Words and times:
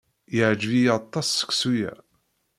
Yeɛjeb-iyi 0.35 0.89
aṭas 0.99 1.27
seksu-a. 1.29 1.91